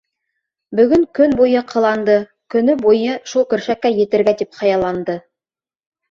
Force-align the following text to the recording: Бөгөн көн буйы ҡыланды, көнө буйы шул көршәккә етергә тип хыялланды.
Бөгөн 0.77 1.01
көн 1.17 1.33
буйы 1.41 1.59
ҡыланды, 1.73 2.15
көнө 2.55 2.75
буйы 2.85 3.17
шул 3.33 3.45
көршәккә 3.51 3.91
етергә 3.97 4.33
тип 4.41 4.57
хыялланды. 4.63 5.17